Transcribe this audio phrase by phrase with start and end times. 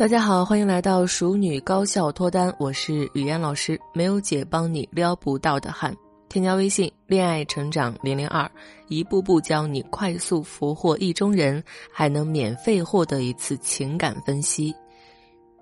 [0.00, 5.94] 大家好，欢迎来到熟女高效脱单，我是雨嫣老师，没有姐帮你撩不到的汉。
[6.26, 8.50] 添加微信“恋爱成长零零二”，
[8.88, 14.74] 一步步教你快速俘获意中人，还能免费获得一次情感分析。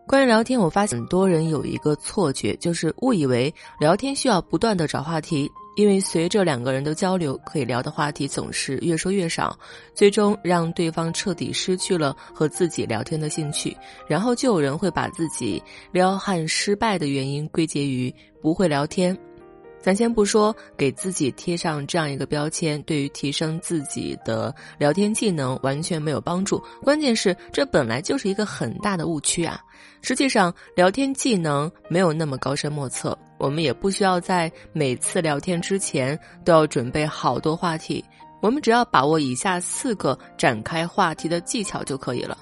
[0.07, 5.51] 关于聊天，我发现很多人有一个错觉，就是误以为聊天需要不断的找话题。
[5.79, 9.57] 因为随着两个人的交流，可以聊的话题总是越说越少，
[9.95, 13.77] 最终让对方彻底失去了和自己聊天的兴趣。
[14.09, 19.17] 然后就有人会把自己撩汉失败的原因归结于不会聊天。
[19.81, 26.63] 咱先不说给自己贴上这样一个标签，对于提升自己的聊天技能完全没有帮助。
[26.83, 29.61] 关键是这本来就是一个很大的误区啊！
[30.03, 33.17] 实际上，聊天技能没有那么高深莫测。
[33.39, 38.05] 我们也不需要在每次聊天之前都要准备好多话题，
[38.43, 42.37] 我们只要把握以下四个展开话题的技巧就可以了。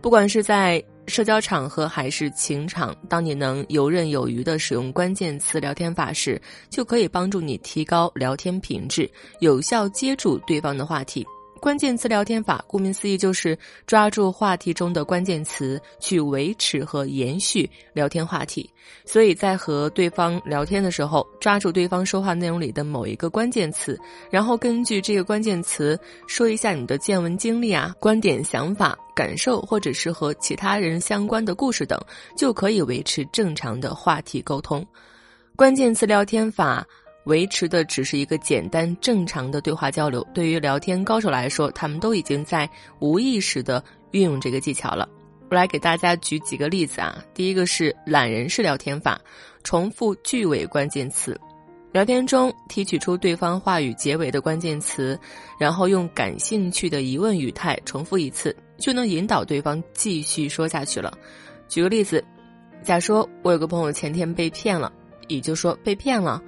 [0.00, 9.10] 不管是在社交场合还是情场，当你能游刃有余的使用关键词聊天法时，就可以帮助你提高聊天品质，
[9.40, 11.26] 有效接住对方的话题。
[11.58, 18.68] 关键词聊天法，顾名思义就是抓住话题中的关键词，去维持和延续聊天话题。
[19.04, 23.98] 所以在和对方聊天的时候，抓住对方说话内容里的某一个关键词，
[24.30, 32.00] 然后根据这个关键词说一下你的见闻经历啊、观点、想法、感受，或者是和其他人相关的故事等，
[32.36, 34.86] 就可以维持正常的话题沟通。
[35.56, 36.86] 关键词聊天法。
[37.24, 42.68] 维持的只是一个简单正常的对话交流，对于聊天高手来说，他们都已经在
[43.00, 45.08] 无意识的运用这个技巧了。
[45.50, 47.22] 我来给大家举几个例子啊。
[47.34, 49.20] 第一个是懒人式聊天法，
[49.62, 51.38] 重复句尾关键词，
[51.92, 55.18] 聊天中提取出对方话语结尾的关键词，
[55.58, 61.12] 然后用感兴趣的疑问语态重复一次，就能引导对方继续说下去了。
[61.66, 62.22] 举个例子，
[62.82, 64.92] 假说我有个朋友前天被骗了，
[65.28, 66.42] 也就说被骗了。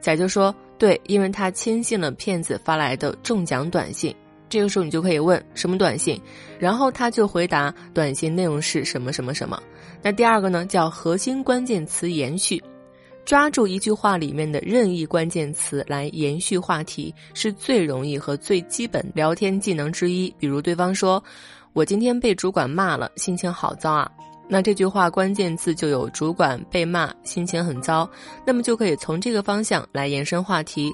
[0.00, 4.14] 甲就说：“对，因为他轻信了骗子发来的中奖短信。”
[4.48, 6.20] 这个时候你就可以问什么短信，
[6.56, 9.60] 然后他就回答短信内容是什么什么什么。
[10.00, 12.62] 那第二个呢，叫核心关键词延续，
[13.24, 20.32] 抓住一句话里面的任意关键词来延续话题，是最容易和最基本聊天技能之一。
[20.38, 21.22] 比如对方说
[21.74, 24.08] ：“我今天被主管骂了，心情好糟啊。”
[24.48, 28.08] 那这句话关键字就有主管被骂，心情很糟，
[28.46, 30.92] 那么就可以从这个方向来延伸话题。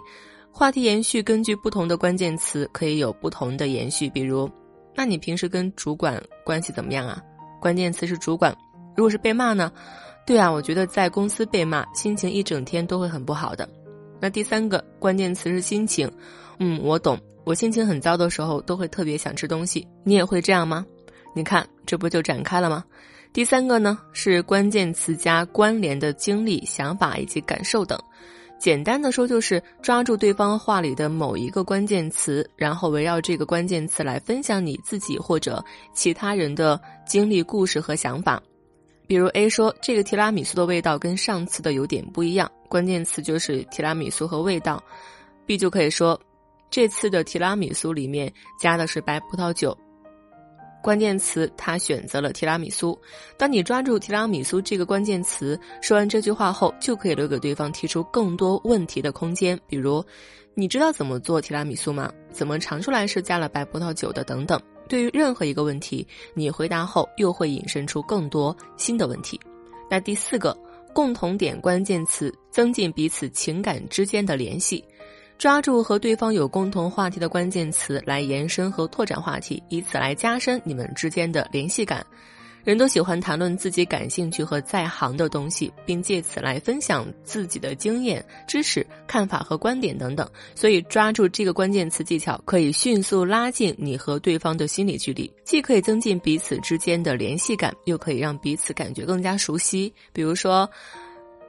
[0.50, 4.08] 话题延续根据不同的关键词可以有不同的延续。
[4.10, 4.50] 比如，
[4.94, 7.22] 那你平时跟主管关系怎么样啊？
[7.60, 8.54] 关键词是主管。
[8.96, 9.72] 如果是被骂呢？
[10.26, 13.68] 对啊，我觉得在公司被骂，心情一整天都会很不好的。
[14.20, 16.10] 那第三个关键词是心情。
[16.58, 17.18] 嗯，我懂。
[17.44, 19.86] 我心情很糟的时候都会特别想吃东西。
[20.04, 20.86] 你也会这样吗？
[21.34, 22.84] 你看，这不就展开了吗？
[23.32, 27.98] 第三个呢是关键词加关联的经历、想法以及感受等。
[28.58, 38.40] 简单的说，就是抓住对方话里的某一个关键词，然后围绕这个关键词来分享你自己或者其他人的经历、故事和想法。
[39.06, 44.82] 比如 A 说这个提拉米苏的味道跟上次的有点不一样，关键词就是提拉米苏和味道。
[45.46, 46.20] B 就可以说
[46.70, 49.76] 这次的提拉米苏里面加的是白葡萄酒。
[50.82, 52.98] 关键词，他选择了提拉米苏。
[53.38, 59.58] 当你抓住提拉米苏这个关键词，说完这句话后，就可以留给对方提出更多问题的空间。
[59.68, 60.04] 比如，
[60.54, 62.12] 你知道怎么做提拉米苏吗？
[62.32, 64.24] 怎么尝出来是加了白葡萄酒的？
[64.24, 64.60] 等等。
[64.88, 69.40] 对于任何一个问题，你回答后又会引申出更多新的问题。
[69.88, 70.56] 那第四个，
[70.92, 74.84] 共同点关键词，增进彼此情感之间的联系。
[75.42, 82.06] 抓住和对方有共同话题的关键词来延伸和拓展话题，以此来加深你们之间的联系感。
[82.62, 90.30] 人都喜欢谈论自己感兴趣和在行的东西，并借此来分享自己的经验、知识、看法和观点等等。
[90.54, 99.92] 所以，抓住这个关键词技巧，可以迅速拉近你和对方的心理距离，既可以增进彼此之间的联系感，又可以让彼此感觉更加熟悉。
[100.12, 100.70] 比如说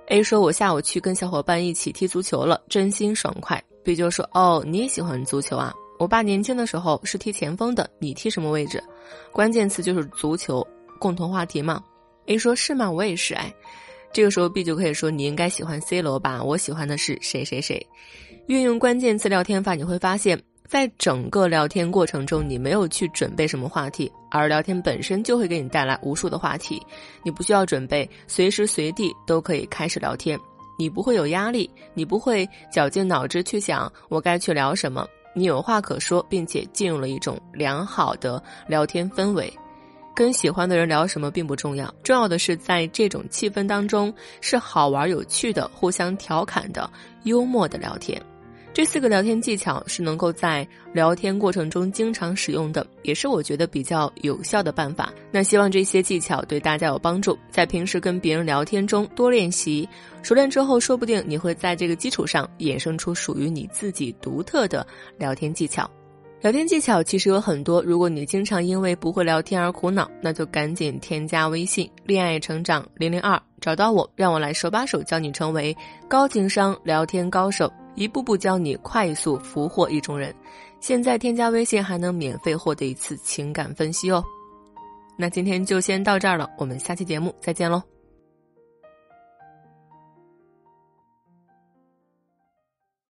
[0.07, 5.73] ，A 说：“我下午去跟小伙伴一起踢足球了，真心爽快。” B 就说：“哦，你也喜欢足球啊？
[5.99, 8.83] 我爸年轻的时候是踢前锋的，你踢什么位置？
[9.31, 10.65] 关键词就是足球，
[10.99, 11.83] 共同话题嘛。
[12.25, 12.89] ”A 说：“是吗？
[12.89, 13.53] 我也是。”哎，
[14.11, 16.43] 这个时候 B 就可以说：“你应该喜欢 C 罗吧？
[16.43, 17.85] 我喜欢的是谁谁谁。”
[18.47, 26.81] 运用关键词聊天法，你会发现在整个聊天过程中，你没有去准备什么话题，而聊天本身就会给你带来无数的话题，
[27.23, 30.37] 你不需要准备，随时随地都可以开始聊天。
[30.77, 39.51] 你不会有压力，你不会绞尽脑汁去想我该去聊什么，你有话可说，并且进入了一种良好的聊天氛围。
[40.15, 46.87] 跟喜欢的人聊什么并不重要，重要的是在这种气氛当中是好玩有趣的、互相调侃的、
[47.23, 48.21] 幽默的聊天。
[48.73, 55.13] 这四个聊天技巧是能够在聊天过程中经常使用的，也是我觉得比较有效的办法。
[55.31, 59.87] 那希望这些技巧对大家有帮助，在平时跟别人聊天中多练习，
[60.23, 64.85] 熟练之后，说不定你会在这个基础上衍生出属于你自己独特的
[65.19, 65.87] 聊天技巧。
[66.41, 75.77] 聊天技巧其实有很多，如果你经常因为不会聊天而苦恼，那就赶紧添加微信“恋爱成长零零二”，找到我，让我来手把手教你成为
[76.07, 77.71] 高情商聊天高手。
[77.95, 80.33] 一步步教你快速俘获意中人，
[80.79, 84.23] 现在添加微信还能免费获得一次情感分析哦。
[85.15, 87.92] 那今天就先到这儿了，我们下期节目再见喽。